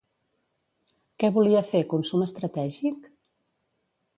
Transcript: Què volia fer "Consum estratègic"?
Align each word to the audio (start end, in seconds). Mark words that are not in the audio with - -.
Què 1.23 1.29
volia 1.35 1.63
fer 1.73 1.83
"Consum 1.93 2.25
estratègic"? 2.27 3.07